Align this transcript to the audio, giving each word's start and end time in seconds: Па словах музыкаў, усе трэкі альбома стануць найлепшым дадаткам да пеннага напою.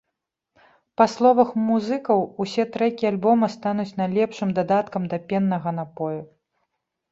Па 1.01 1.05
словах 1.15 1.49
музыкаў, 1.65 2.23
усе 2.45 2.65
трэкі 2.77 3.03
альбома 3.11 3.51
стануць 3.57 3.95
найлепшым 4.01 4.57
дадаткам 4.61 5.09
да 5.15 5.23
пеннага 5.29 5.77
напою. 5.85 6.19